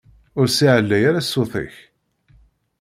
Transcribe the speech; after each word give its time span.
Ur 0.39 0.47
ssiɛlay 0.49 1.03
ara 1.09 1.21
ssut-ik! 1.25 1.75